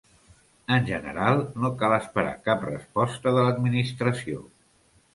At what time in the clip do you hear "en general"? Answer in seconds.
0.77-1.43